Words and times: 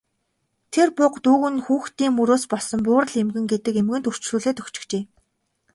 Тэр 0.73 0.87
буга 0.97 1.17
дүүг 1.25 1.43
нь 1.53 1.63
хүүхдийн 1.65 2.13
мөрөөс 2.17 2.43
болсон 2.51 2.79
Буурал 2.85 3.13
мэргэн 3.25 3.47
гэдэг 3.51 3.75
эмгэнд 3.81 4.07
үрчлүүлээд 4.09 4.61
өгчихжээ. 4.61 5.03